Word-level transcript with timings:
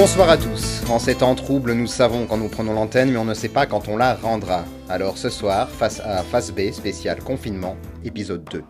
Bonsoir 0.00 0.30
à 0.30 0.38
tous. 0.38 0.80
En 0.88 0.98
ces 0.98 1.16
temps 1.16 1.34
troubles, 1.34 1.74
nous 1.74 1.86
savons 1.86 2.24
quand 2.24 2.38
nous 2.38 2.48
prenons 2.48 2.72
l'antenne, 2.72 3.10
mais 3.10 3.18
on 3.18 3.26
ne 3.26 3.34
sait 3.34 3.50
pas 3.50 3.66
quand 3.66 3.86
on 3.86 3.98
la 3.98 4.14
rendra. 4.14 4.64
Alors 4.88 5.18
ce 5.18 5.28
soir, 5.28 5.68
face 5.68 6.00
A, 6.00 6.22
face 6.22 6.52
B, 6.52 6.72
spécial 6.72 7.20
confinement, 7.20 7.76
épisode 8.02 8.42
2. 8.50 8.64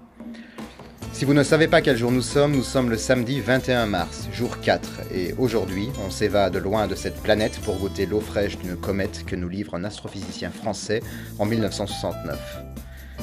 Si 1.12 1.24
vous 1.24 1.32
ne 1.32 1.44
savez 1.44 1.68
pas 1.68 1.82
quel 1.82 1.96
jour 1.96 2.10
nous 2.10 2.20
sommes, 2.20 2.56
nous 2.56 2.64
sommes 2.64 2.90
le 2.90 2.96
samedi 2.96 3.40
21 3.40 3.86
mars, 3.86 4.26
jour 4.32 4.58
4, 4.60 5.02
et 5.14 5.32
aujourd'hui, 5.38 5.90
on 6.04 6.10
s'évade 6.10 6.56
loin 6.56 6.88
de 6.88 6.96
cette 6.96 7.22
planète 7.22 7.60
pour 7.60 7.76
goûter 7.76 8.06
l'eau 8.06 8.20
fraîche 8.20 8.58
d'une 8.58 8.74
comète 8.74 9.24
que 9.24 9.36
nous 9.36 9.48
livre 9.48 9.76
un 9.76 9.84
astrophysicien 9.84 10.50
français 10.50 11.00
en 11.38 11.46
1969. 11.46 12.40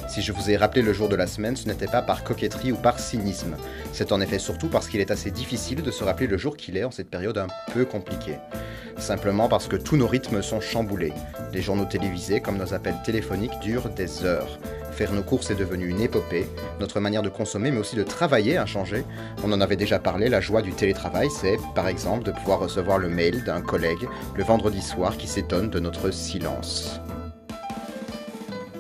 Si 0.08 0.22
je 0.22 0.32
vous 0.32 0.50
ai 0.50 0.58
rappelé 0.58 0.82
le 0.82 0.94
jour 0.94 1.10
de 1.10 1.16
la 1.16 1.28
semaine, 1.28 1.58
ce 1.58 1.68
n'était 1.68 1.88
pas 1.88 2.02
par 2.02 2.24
coquetterie 2.24 2.72
ou 2.72 2.78
par 2.78 2.98
cynisme. 2.98 3.56
C'est 3.92 4.12
en 4.12 4.22
effet 4.22 4.40
surtout 4.40 4.70
parce 4.70 4.88
qu'il 4.88 5.02
est 5.02 5.12
assez 5.12 5.32
difficile 5.32 5.82
de 5.82 5.92
se 5.92 6.04
rappeler 6.04 6.28
le 6.28 6.38
jour 6.38 6.56
qu'il 6.56 6.78
est 6.78 6.86
en 6.86 6.92
cette 6.92 7.10
période 7.10 7.38
un 7.38 7.48
peu 7.74 7.84
compliquée. 7.84 8.38
Simplement 8.98 9.50
parce 9.50 9.68
que 9.68 9.76
tous 9.76 9.98
nos 9.98 10.08
rythmes 10.08 10.42
sont 10.42 10.62
chamboulés. 10.62 11.14
Les 11.54 11.62
journaux 11.62 11.86
télévisés, 11.86 12.40
comme 12.40 12.58
nos 12.58 12.74
appels 12.74 12.98
téléphoniques, 13.06 13.60
durent 13.62 13.90
des 13.90 14.24
heures. 14.24 14.60
Faire 14.92 15.14
nos 15.14 15.22
courses 15.22 15.52
est 15.52 15.56
devenu 15.56 15.88
une 15.88 16.02
épopée. 16.02 16.48
Notre 16.80 17.00
manière 17.00 17.22
de 17.22 17.30
consommer, 17.30 17.70
mais 17.70 17.78
aussi 17.78 17.96
de 17.96 18.04
travailler, 18.04 18.58
a 18.58 18.66
changé. 18.66 19.04
On 19.44 19.52
en 19.52 19.62
avait 19.62 19.76
déjà 19.76 20.00
parlé, 20.00 20.30
la 20.30 20.42
joie 20.42 20.64
du 20.64 20.72
télétravail, 20.72 21.28
c'est, 21.30 21.58
par 21.76 21.88
exemple, 21.88 22.24
de 22.24 22.32
pouvoir 22.32 22.60
recevoir 22.60 22.98
le 22.98 23.10
mail 23.10 23.44
d'un 23.44 23.62
collègue 23.62 24.08
le 24.36 24.44
vendredi 24.44 24.82
soir 24.82 25.18
qui 25.18 25.28
s'étonne 25.28 25.70
de 25.70 25.80
notre 25.80 26.10
silence. 26.12 27.00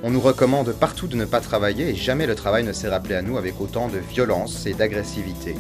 On 0.04 0.12
nous 0.12 0.22
recommande 0.22 0.74
partout 0.74 1.08
de 1.08 1.16
ne 1.16 1.26
pas 1.26 1.42
travailler 1.42 1.90
et 1.90 1.96
jamais 1.96 2.28
le 2.28 2.36
travail 2.36 2.64
ne 2.64 2.72
s'est 2.72 2.88
rappelé 2.88 3.16
à 3.16 3.24
nous 3.24 3.38
avec 3.38 3.60
autant 3.60 3.88
de 3.88 3.98
violence 3.98 4.68
et 4.68 4.74
d'agressivité. 4.76 5.56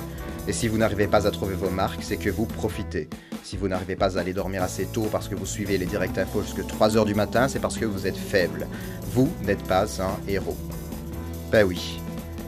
Et 0.47 0.53
si 0.53 0.67
vous 0.67 0.77
n'arrivez 0.77 1.07
pas 1.07 1.27
à 1.27 1.31
trouver 1.31 1.55
vos 1.55 1.71
marques, 1.71 2.03
c'est 2.03 2.17
que 2.17 2.29
vous 2.29 2.45
profitez. 2.45 3.09
Si 3.43 3.57
vous 3.57 3.67
n'arrivez 3.67 3.95
pas 3.95 4.17
à 4.17 4.21
aller 4.21 4.33
dormir 4.33 4.61
assez 4.61 4.85
tôt 4.85 5.07
parce 5.11 5.27
que 5.27 5.35
vous 5.35 5.47
suivez 5.47 5.79
les 5.79 5.87
directs 5.87 6.17
infos 6.19 6.43
jusqu'à 6.43 6.61
3h 6.61 7.05
du 7.05 7.15
matin, 7.15 7.47
c'est 7.47 7.59
parce 7.59 7.77
que 7.77 7.85
vous 7.85 8.05
êtes 8.05 8.15
faible. 8.15 8.67
Vous 9.11 9.29
n'êtes 9.43 9.63
pas 9.63 9.85
un 10.01 10.17
héros. 10.27 10.57
Ben 11.51 11.65
oui. 11.65 11.99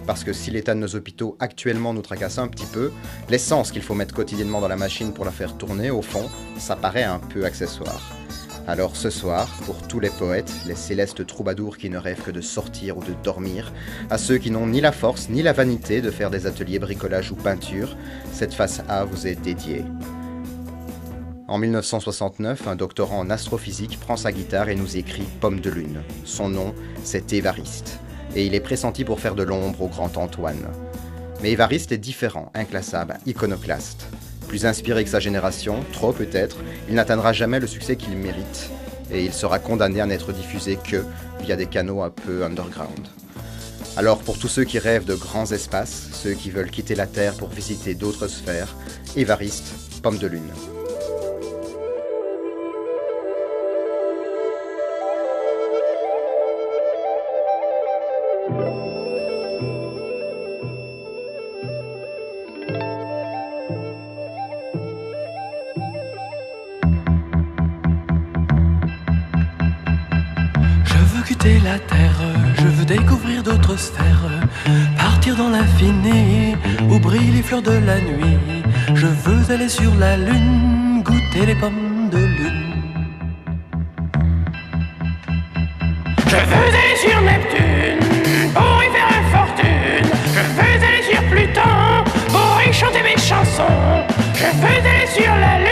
Parce 0.06 0.23
que 0.23 0.31
si 0.31 0.52
l'état 0.52 0.75
de 0.75 0.80
nos 0.80 0.95
hôpitaux 0.95 1.38
actuellement 1.39 1.94
nous 1.94 2.02
tracasse 2.02 2.38
un 2.38 2.47
petit 2.47 2.66
peu, 2.67 2.91
l'essence 3.30 3.72
qu'il 3.72 3.81
faut 3.81 3.95
mettre 3.95 4.13
quotidiennement 4.13 4.61
dans 4.61 4.67
la 4.67 4.75
machine 4.75 5.11
pour 5.11 5.25
la 5.25 5.31
faire 5.31 5.58
tourner, 5.58 5.89
au 5.89 6.02
fond, 6.02 6.30
ça 6.59 6.75
paraît 6.75 7.03
un 7.03 7.19
peu 7.19 7.45
accessoire. 7.45 8.02
Alors 8.70 8.95
ce 8.95 9.09
soir, 9.09 9.50
pour 9.66 9.81
tous 9.88 10.00
les 10.00 10.12
poètes, 10.12 10.53
les 10.67 10.75
célestes 10.75 11.25
troubadours 11.25 11.80
qui 11.80 11.89
ne 11.89 11.98
rêvent 11.98 12.22
que 12.22 12.30
de 12.30 12.39
sortir 12.39 13.00
ou 13.00 13.03
de 13.03 13.16
dormir, 13.23 13.73
à 14.12 14.20
ceux 14.20 14.38
qui 14.38 14.52
n'ont 14.52 14.67
ni 14.67 14.80
la 14.80 14.92
force 14.92 15.28
ni 15.28 15.42
la 15.42 15.53
vanité 15.53 16.02
de 16.02 16.12
faire 16.12 16.30
des 16.30 16.45
ateliers 16.45 16.78
bricolage 16.78 17.31
ou 17.31 17.36
peinture, 17.36 17.97
cette 18.31 18.53
face 18.53 18.84
A 18.88 19.06
vous 19.06 19.25
est 19.25 19.42
dédiée. 19.42 19.84
En 21.47 21.58
1969, 21.58 22.67
un 22.67 22.75
doctorant 22.75 23.17
en 23.17 23.31
astrophysique 23.31 24.00
prend 24.00 24.17
sa 24.17 24.31
guitare 24.31 24.70
et 24.70 24.75
nous 24.75 24.97
écrit 24.97 25.25
Pomme 25.42 25.62
de 25.62 25.72
Lune. 25.72 26.03
Son 26.23 26.50
nom, 26.50 26.75
c'est 27.03 27.34
Évariste. 27.34 28.00
Et 28.36 28.45
il 28.45 28.53
est 28.53 28.59
pressenti 28.59 29.03
pour 29.03 29.20
faire 29.20 29.34
de 29.34 29.42
l'ombre 29.42 29.81
au 29.81 29.88
grand 29.88 30.16
Antoine. 30.16 30.67
Mais 31.42 31.53
Évariste 31.53 31.92
est 31.92 31.97
différent, 31.97 32.52
inclassable, 32.53 33.17
iconoclaste. 33.25 34.06
Plus 34.50 34.66
inspiré 34.66 35.03
que 35.03 35.11
sa 35.11 35.19
génération, 35.19 35.86
trop 35.94 36.11
peut-être, 36.11 36.58
il 36.89 36.95
n'atteindra 36.95 37.33
jamais 37.33 37.59
le 37.59 37.67
succès 37.67 37.95
qu'il 37.95 38.17
mérite, 38.17 38.72
et 39.11 39.23
il 39.23 39.31
sera 39.31 39.59
condamné 39.59 40.02
à 40.02 40.08
n'être 40.08 40.33
diffusé 40.33 40.75
que 40.83 41.06
via 41.39 41.56
des 41.56 41.67
canaux 41.67 42.02
un 42.02 42.09
peu 42.09 42.44
underground. 42.44 43.08
Alors 43.95 44.17
pour 44.17 44.39
tous 44.39 44.47
ceux 44.47 44.64
qui 44.64 44.80
rêvent 44.80 45.06
de 45.06 45.14
grands 45.14 45.52
espaces, 45.52 46.09
ceux 46.14 46.33
qui 46.33 46.50
veulent 46.50 46.72
quitter 46.72 46.95
la 46.95 47.06
Terre 47.06 47.36
pour 47.36 47.50
visiter 47.50 47.94
d'autres 47.94 48.28
sphères, 48.28 48.75
Évariste, 49.16 49.75
pomme 50.02 50.17
de 50.17 50.25
lune. 50.25 50.78
Découvrir 72.89 73.44
d'autres 73.44 73.77
sphères, 73.77 74.25
partir 74.97 75.35
dans 75.35 75.50
l'infini 75.50 76.55
où 76.89 76.97
brillent 76.97 77.35
les 77.35 77.44
fleurs 77.44 77.61
de 77.61 77.77
la 77.89 78.01
nuit. 78.01 78.39
Je 78.95 79.05
veux 79.05 79.53
aller 79.53 79.69
sur 79.69 79.94
la 80.00 80.17
lune, 80.17 81.03
goûter 81.03 81.45
les 81.45 81.53
pommes 81.53 82.09
de 82.11 82.17
lune. 82.17 82.73
Je 86.25 86.35
veux 86.49 86.67
aller 86.69 86.95
sur 87.05 87.22
Neptune 87.22 87.99
pour 88.55 88.83
y 88.83 88.89
faire 88.95 89.09
une 89.19 89.29
fortune. 89.38 90.09
Je 90.35 90.41
veux 90.57 90.75
aller 90.88 91.03
sur 91.11 91.23
Pluton 91.29 92.03
pour 92.29 92.59
y 92.67 92.73
chanter 92.73 93.03
mes 93.03 93.22
chansons. 93.22 94.03
Je 94.33 94.45
veux 94.61 94.78
aller 94.79 95.05
sur 95.16 95.31
la 95.45 95.59
lune, 95.59 95.69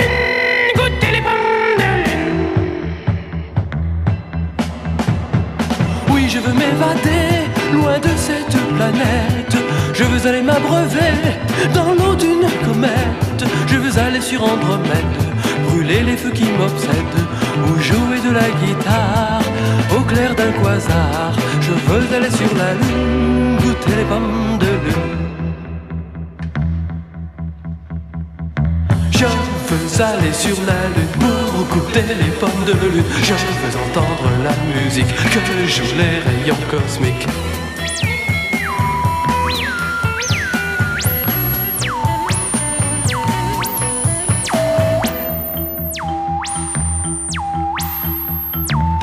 loin 7.74 8.00
de 8.00 8.10
cette 8.18 8.58
planète. 8.76 9.56
Je 9.94 10.04
veux 10.04 10.28
aller 10.28 10.42
m'abreuver 10.42 11.14
dans 11.74 11.94
l'eau 11.94 12.16
d'une 12.16 12.48
comète. 12.66 13.44
Je 13.68 13.78
veux 13.78 14.00
aller 14.00 14.22
sur 14.22 14.44
Andromède, 14.44 15.18
brûler 15.68 16.04
les 16.04 16.18
feux 16.18 16.32
qui 16.32 16.46
m'obsèdent, 16.46 17.26
ou 17.66 17.80
jouer 17.82 18.20
de 18.28 18.34
la 18.34 18.50
guitare 18.62 19.42
au 19.98 20.02
clair 20.02 20.36
d'un 20.36 20.52
quasar. 20.62 21.36
Je 21.62 21.72
veux 21.72 22.16
aller 22.16 22.32
sur 22.32 22.54
la 22.56 22.74
lune, 22.74 23.58
goûter 23.58 23.96
les 23.98 24.06
pommes 24.06 24.58
de 24.60 24.68
lune. 24.86 25.17
Aller 30.02 30.34
sur 30.34 30.56
la 30.68 30.88
lune 30.96 31.08
pour 31.20 31.66
goûter 31.66 32.04
les 32.08 32.32
pommes 32.40 32.66
de 32.66 32.74
lune. 32.74 33.04
Je 33.24 33.34
veux 33.34 33.76
entendre 33.90 34.30
la 34.44 34.54
musique 34.76 35.08
que 35.08 35.68
jouent 35.68 35.96
les 35.98 36.20
rayons 36.20 36.58
cosmiques. 36.70 37.28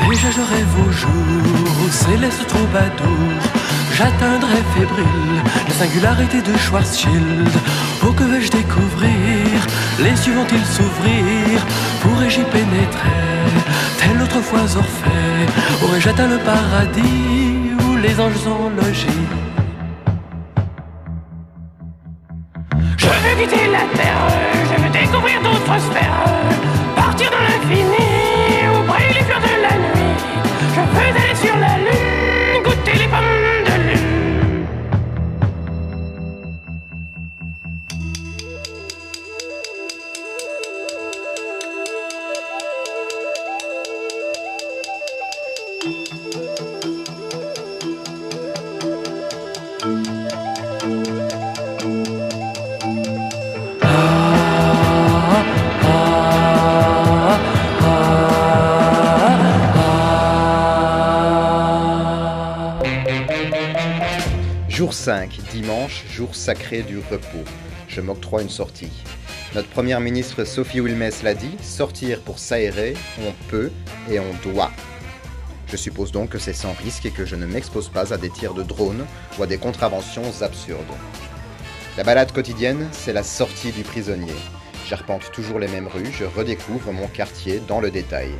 Déjà 0.08 0.30
je 0.30 0.40
rêve 0.40 0.88
au 0.88 0.92
jour 0.92 1.10
où 1.84 1.90
céleste 1.90 2.46
troubadour 2.46 3.64
J'atteindrai 3.96 4.60
fébrile 4.74 5.42
la 5.68 5.74
singularité 5.74 6.42
de 6.42 6.58
Schwarzschild 6.58 7.48
Vont-ils 10.30 10.64
s'ouvrir 10.64 11.66
Pourrais-je 12.00 12.40
y 12.40 12.44
pénétrer 12.44 13.08
Tel 13.98 14.22
autrefois 14.22 14.62
Orphée 14.74 15.46
Aurais-je 15.82 16.08
atteint 16.08 16.28
le 16.28 16.38
paradis 16.38 17.58
Où 17.86 17.96
les 17.96 18.18
anges 18.18 18.36
sont 18.36 18.70
logés 18.70 19.13
Jour 45.84 45.92
5, 64.94 65.38
dimanche, 65.52 66.04
jour 66.10 66.34
sacré 66.34 66.82
du 66.82 66.98
repos. 66.98 67.44
Je 67.88 68.00
m'octroie 68.00 68.40
une 68.40 68.48
sortie. 68.48 68.88
Notre 69.54 69.68
première 69.68 70.00
ministre 70.00 70.44
Sophie 70.44 70.80
Wilmès 70.80 71.22
l'a 71.22 71.34
dit, 71.34 71.56
sortir 71.60 72.22
pour 72.22 72.38
s'aérer, 72.38 72.94
on 73.20 73.32
peut 73.50 73.70
et 74.10 74.18
on 74.18 74.32
doit. 74.42 74.70
Je 75.68 75.76
suppose 75.76 76.12
donc 76.12 76.30
que 76.30 76.38
c'est 76.38 76.52
sans 76.52 76.72
risque 76.72 77.06
et 77.06 77.10
que 77.10 77.24
je 77.24 77.36
ne 77.36 77.46
m'expose 77.46 77.88
pas 77.88 78.12
à 78.12 78.16
des 78.16 78.30
tirs 78.30 78.54
de 78.54 78.62
drone 78.62 79.04
ou 79.38 79.42
à 79.42 79.46
des 79.46 79.58
contraventions 79.58 80.42
absurdes. 80.42 80.82
La 81.96 82.04
balade 82.04 82.32
quotidienne, 82.32 82.88
c'est 82.92 83.12
la 83.12 83.22
sortie 83.22 83.72
du 83.72 83.82
prisonnier. 83.82 84.34
J'arpente 84.88 85.30
toujours 85.32 85.58
les 85.58 85.68
mêmes 85.68 85.88
rues, 85.88 86.12
je 86.12 86.24
redécouvre 86.24 86.92
mon 86.92 87.06
quartier 87.06 87.60
dans 87.66 87.80
le 87.80 87.90
détail. 87.90 88.30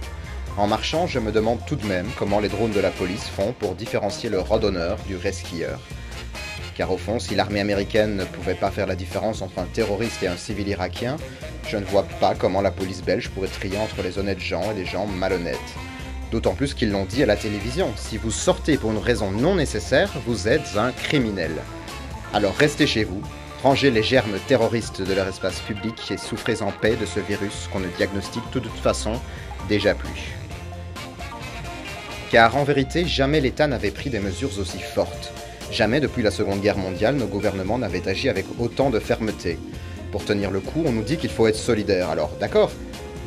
En 0.57 0.67
marchant, 0.67 1.07
je 1.07 1.19
me 1.19 1.33
demande 1.33 1.65
tout 1.67 1.77
de 1.77 1.87
même 1.87 2.09
comment 2.17 2.39
les 2.39 2.49
drones 2.49 2.73
de 2.73 2.81
la 2.81 2.91
police 2.91 3.27
font 3.29 3.53
pour 3.53 3.75
différencier 3.75 4.29
le 4.29 4.41
randonneur 4.41 4.99
du 5.07 5.17
resquilleur. 5.17 5.81
Car 6.77 6.93
au 6.93 6.99
fond, 6.99 7.19
si 7.19 7.35
l'armée 7.35 7.61
américaine 7.61 8.17
ne 8.17 8.25
pouvait 8.25 8.55
pas 8.55 8.71
faire 8.71 8.87
la 8.87 8.97
différence 8.97 9.43
entre 9.43 9.61
un 9.61 9.67
terroriste 9.67 10.23
et 10.23 10.29
un 10.29 10.37
civil 10.37 10.69
irakien, 10.69 11.17
je 11.69 11.77
ne 11.77 11.85
vois 11.85 12.05
pas 12.21 12.35
comment 12.35 12.61
la 12.61 12.71
police 12.71 13.03
belge 13.03 13.31
pourrait 13.31 13.49
trier 13.49 13.79
entre 13.79 14.03
les 14.03 14.19
honnêtes 14.19 14.41
gens 14.41 14.71
et 14.71 14.75
les 14.75 14.85
gens 14.85 15.07
malhonnêtes. 15.07 15.59
D'autant 16.35 16.55
plus 16.57 16.75
qu'ils 16.75 16.91
l'ont 16.91 17.05
dit 17.05 17.23
à 17.23 17.27
la 17.27 17.37
télévision, 17.37 17.93
si 17.95 18.17
vous 18.17 18.33
sortez 18.33 18.77
pour 18.77 18.91
une 18.91 18.99
raison 18.99 19.31
non 19.31 19.55
nécessaire, 19.55 20.11
vous 20.27 20.49
êtes 20.49 20.77
un 20.77 20.91
criminel. 20.91 21.53
Alors 22.33 22.57
restez 22.57 22.89
chez 22.89 23.05
vous, 23.05 23.23
rangez 23.63 23.93
les 23.93 24.03
germes 24.03 24.41
terroristes 24.49 25.01
de 25.01 25.15
leur 25.15 25.29
espace 25.29 25.61
public 25.61 25.95
et 26.11 26.17
souffrez 26.17 26.61
en 26.61 26.73
paix 26.73 26.97
de 26.97 27.07
ce 27.07 27.21
virus 27.21 27.69
qu'on 27.73 27.79
ne 27.79 27.87
diagnostique 27.87 28.43
de 28.53 28.59
toute 28.59 28.73
façon 28.73 29.13
déjà 29.69 29.95
plus. 29.95 30.35
Car 32.33 32.57
en 32.57 32.65
vérité, 32.65 33.07
jamais 33.07 33.41
l'État 33.41 33.69
n'avait 33.69 33.93
pris 33.93 34.11
des 34.11 34.19
mesures 34.19 34.59
aussi 34.59 34.81
fortes. 34.81 35.33
Jamais 35.71 36.01
depuis 36.01 36.25
la 36.25 36.33
Seconde 36.33 36.61
Guerre 36.61 36.79
mondiale, 36.79 37.15
nos 37.15 37.29
gouvernements 37.29 37.79
n'avaient 37.79 38.09
agi 38.09 38.29
avec 38.29 38.47
autant 38.59 38.91
de 38.91 38.99
fermeté. 38.99 39.57
Pour 40.11 40.25
tenir 40.25 40.51
le 40.51 40.59
coup, 40.59 40.83
on 40.85 40.91
nous 40.91 41.05
dit 41.05 41.17
qu'il 41.17 41.31
faut 41.31 41.47
être 41.47 41.55
solidaire. 41.55 42.11
Alors 42.11 42.33
d'accord, 42.41 42.73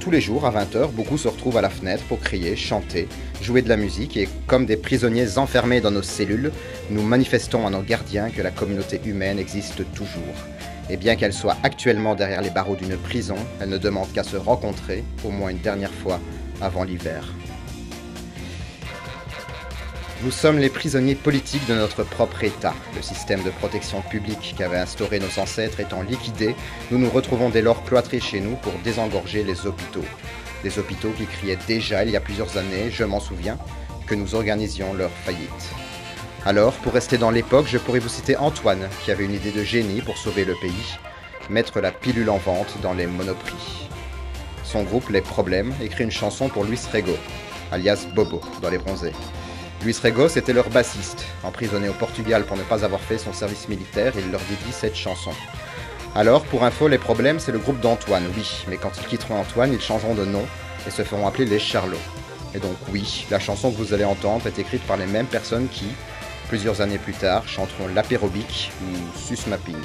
tous 0.08 0.12
les 0.12 0.22
jours 0.22 0.46
à 0.46 0.52
20h, 0.52 0.92
beaucoup 0.94 1.18
se 1.18 1.28
retrouvent 1.28 1.58
à 1.58 1.62
la 1.62 1.70
fenêtre 1.70 2.02
pour 2.06 2.22
crier, 2.22 2.56
chanter, 2.56 3.10
jouer 3.42 3.62
de 3.62 3.68
la 3.68 3.76
musique 3.76 4.16
et 4.16 4.30
comme 4.48 4.66
des 4.66 4.78
prisonniers 4.78 5.38
enfermés 5.38 5.82
dans 5.82 5.92
nos 5.92 6.02
cellules, 6.02 6.54
nous 6.90 7.02
manifestons 7.02 7.68
à 7.68 7.70
nos 7.70 7.82
gardiens 7.82 8.30
que 8.30 8.42
la 8.42 8.52
communauté 8.52 9.02
humaine 9.04 9.38
existe 9.38 9.84
toujours. 9.96 10.38
Et 10.90 10.96
bien 10.96 11.18
qu'elle 11.18 11.34
soit 11.34 11.58
actuellement 11.62 12.16
derrière 12.16 12.42
les 12.42 12.52
barreaux 12.52 12.78
d'une 12.78 12.96
prison, 12.96 13.36
elle 13.60 13.68
ne 13.68 13.78
demande 13.78 14.10
qu'à 14.14 14.24
se 14.24 14.38
rencontrer, 14.38 15.04
au 15.26 15.30
moins 15.30 15.50
une 15.50 15.60
dernière 15.60 15.94
fois, 15.94 16.22
avant 16.62 16.86
l'hiver. 16.86 17.37
Nous 20.24 20.32
sommes 20.32 20.58
les 20.58 20.70
prisonniers 20.70 21.14
politiques 21.14 21.68
de 21.68 21.76
notre 21.76 22.04
propre 22.04 22.44
État. 22.44 22.74
Le 22.96 23.04
système 23.04 23.44
de 23.44 23.52
protection 23.52 24.02
publique 24.02 24.56
qu'avaient 24.58 24.80
instauré 24.80 25.20
nos 25.20 25.40
ancêtres 25.40 25.80
étant 25.80 26.02
liquidé, 26.02 26.56
nous 26.90 26.98
nous 26.98 27.10
retrouvons 27.12 27.50
dès 27.52 27.62
lors 27.62 27.84
cloîtrés 27.84 28.20
chez 28.20 28.40
nous 28.40 28.56
pour 28.56 28.74
désengorger 28.84 29.44
les 29.44 29.68
hôpitaux. 29.68 30.04
Des 30.64 30.80
hôpitaux 30.80 31.12
qui 31.12 31.28
criaient 31.28 31.60
déjà 31.68 32.04
il 32.04 32.10
y 32.10 32.18
a 32.18 32.20
plusieurs 32.20 32.58
années, 32.58 32.90
je 32.90 33.04
m'en 33.04 33.20
souviens, 33.20 33.60
que 34.08 34.16
nous 34.16 34.34
organisions 34.34 34.96
leur 34.96 35.12
faillite. 35.12 35.70
Alors, 36.48 36.74
pour 36.74 36.94
rester 36.94 37.20
dans 37.20 37.32
l'époque, 37.32 37.68
je 37.70 37.78
pourrais 37.78 38.00
vous 38.00 38.10
citer 38.10 38.38
Antoine, 38.38 38.90
qui 39.04 39.12
avait 39.12 39.26
une 39.26 39.36
idée 39.36 39.52
de 39.52 39.64
génie 39.64 40.02
pour 40.02 40.18
sauver 40.18 40.46
le 40.46 40.56
pays, 40.56 40.98
mettre 41.52 41.80
la 41.80 41.92
pilule 41.92 42.32
en 42.32 42.38
vente 42.38 42.76
dans 42.82 42.94
les 42.94 43.06
monoprix. 43.06 43.88
Son 44.64 44.82
groupe 44.82 45.10
Les 45.10 45.22
Problèmes 45.22 45.76
écrit 45.80 46.06
une 46.06 46.12
chanson 46.12 46.50
pour 46.50 46.64
Luis 46.64 46.80
Rego, 46.92 47.16
alias 47.72 48.08
Bobo, 48.16 48.42
dans 48.64 48.72
Les 48.72 48.80
Bronzés. 48.80 49.14
Luis 49.84 49.96
Regos 50.04 50.38
était 50.38 50.54
leur 50.54 50.70
bassiste. 50.70 51.26
Emprisonné 51.44 51.88
au 51.88 51.94
Portugal 51.94 52.46
pour 52.46 52.58
ne 52.58 52.64
pas 52.64 52.84
avoir 52.84 53.00
fait 53.00 53.18
son 53.18 53.32
service 53.32 53.70
militaire, 53.70 54.14
il 54.18 54.32
leur 54.32 54.42
dédie 54.42 54.72
cette 54.72 54.96
chanson. 54.96 55.32
Alors, 56.16 56.44
pour 56.44 56.64
info, 56.64 56.88
les 56.88 56.98
problèmes, 56.98 57.40
c'est 57.40 57.52
le 57.52 57.60
groupe 57.60 57.80
d'Antoine, 57.80 58.26
oui, 58.36 58.64
mais 58.68 58.78
quand 58.78 58.92
ils 59.00 59.08
quitteront 59.08 59.40
Antoine, 59.40 59.72
ils 59.72 59.82
changeront 59.82 60.16
de 60.16 60.26
nom 60.26 60.46
et 60.88 60.90
se 60.90 61.04
feront 61.04 61.28
appeler 61.28 61.46
les 61.46 61.60
Charlots. 61.60 61.98
Et 62.56 62.60
donc, 62.60 62.76
oui, 62.92 63.26
la 63.30 63.40
chanson 63.40 63.72
que 63.72 63.78
vous 63.78 63.94
allez 63.94 64.04
entendre 64.04 64.48
est 64.48 64.58
écrite 64.58 64.82
par 64.84 64.98
les 64.98 65.06
mêmes 65.06 65.28
personnes 65.28 65.68
qui, 65.68 65.86
plusieurs 66.48 66.82
années 66.82 66.98
plus 66.98 67.14
tard, 67.14 67.48
chanteront 67.48 67.88
l'apérobique 67.94 68.72
ou 68.82 69.18
Susmapine. 69.18 69.76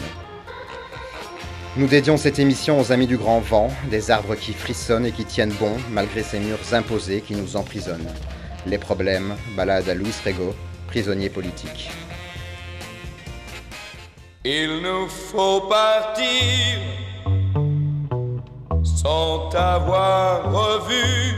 Nous 1.76 1.86
dédions 1.86 2.16
cette 2.16 2.38
émission 2.38 2.80
aux 2.80 2.92
amis 2.92 3.06
du 3.06 3.16
grand 3.16 3.40
vent, 3.40 3.68
des 3.90 4.10
arbres 4.10 4.34
qui 4.34 4.52
frissonnent 4.52 5.06
et 5.06 5.12
qui 5.12 5.24
tiennent 5.24 5.54
bon 5.60 5.76
malgré 5.90 6.22
ces 6.22 6.38
murs 6.38 6.58
imposés 6.72 7.20
qui 7.20 7.34
nous 7.34 7.56
emprisonnent. 7.56 8.12
Les 8.66 8.78
problèmes, 8.78 9.34
balade 9.56 9.88
à 9.88 9.94
Luis 9.94 10.14
Rego, 10.24 10.54
prisonnier 10.86 11.28
politique. 11.28 11.90
Il 14.44 14.80
nous 14.82 15.08
faut 15.08 15.62
partir 15.62 16.78
sans 18.84 19.48
t'avoir 19.48 20.52
revu, 20.52 21.34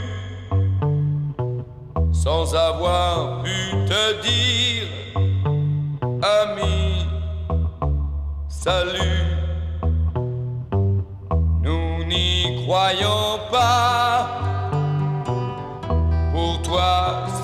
sans 2.12 2.55
avoir 2.55 3.43
pu 3.43 3.50
te 3.87 4.23
dire, 4.23 4.87
ami, 6.23 7.06
salut. 8.49 9.37
Nous 11.62 12.05
n'y 12.05 12.65
croyons 12.65 13.38
pas 13.50 14.03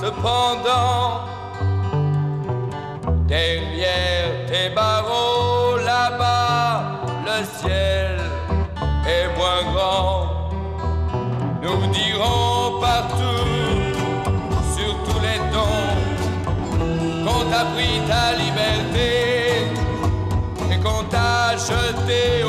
cependant. 0.00 1.20
Derrière 3.26 4.46
tes 4.48 4.68
barreaux 4.74 5.76
là-bas, 5.84 7.00
le 7.26 7.44
ciel 7.58 8.18
est 9.06 9.28
moins 9.38 9.62
grand. 9.72 10.26
Nous 11.62 11.86
dirons 11.92 12.80
partout, 12.80 13.46
sur 14.74 14.92
tous 15.04 15.20
les 15.20 15.38
tons, 15.52 15.88
qu'on 17.24 17.44
t'a 17.50 17.64
pris 17.74 18.00
ta 18.08 18.32
liberté 18.42 19.66
et 20.72 20.78
qu'on 20.82 21.04
t'a 21.04 21.56
jeté 21.56 22.39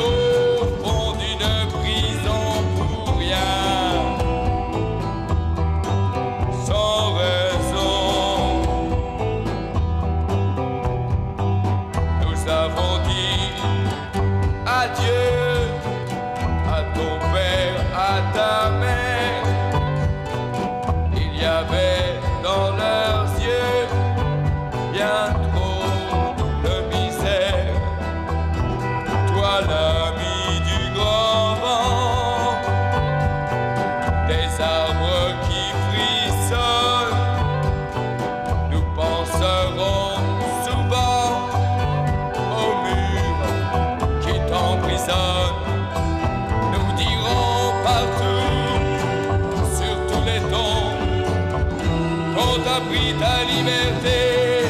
liberté 53.44 54.64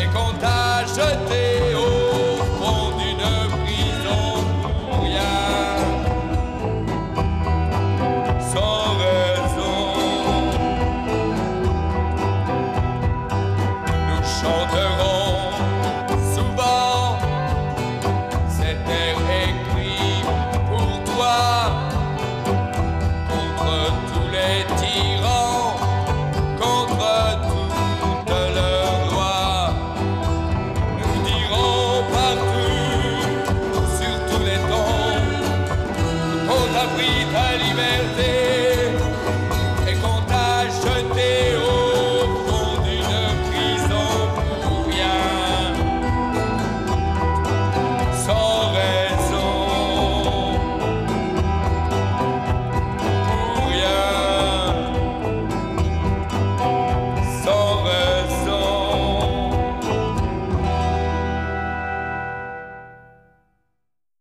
et 0.00 0.06
qu'on 0.06 0.32
t'a 0.38 0.84
jeté 0.86 1.27